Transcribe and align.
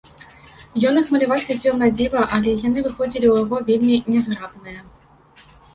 Ён 0.91 0.97
іх 1.01 1.11
маляваць 1.15 1.45
хацеў 1.51 1.77
надзіва, 1.83 2.21
але 2.39 2.57
яны 2.67 2.79
выходзілі 2.89 3.23
ў 3.29 3.35
яго 3.45 3.57
вельмі 3.73 3.95
нязграбныя. 4.13 4.81